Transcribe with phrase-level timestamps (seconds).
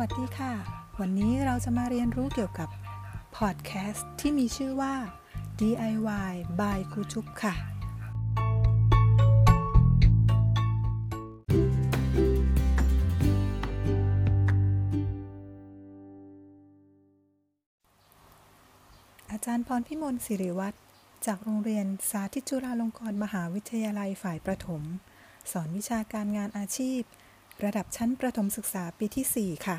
[0.00, 0.52] วัสดีค่ะ
[1.00, 2.68] วันนี้เราจะมาเรียนรู้เกี่ยวกับ
[3.36, 4.94] พอดแคสต์ที่มีชื่อว่า
[5.60, 7.54] DIY by ครูจุ๊บค่ะ
[19.30, 20.76] อาจารย์พรพิมลสิริวัตร
[21.26, 24.82] จากโรงเรียนสาธิตจุฬาลงกรณ์มหาวิทยาลัยฝ่ายประถม
[25.52, 27.02] สอนวิชาการงานอาชีพ
[27.64, 29.78] ระดับชั้นประถมศึกษาปีที่ 4 ค่ะ